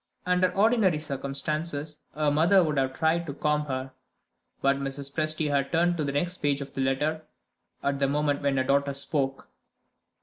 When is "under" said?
0.25-0.51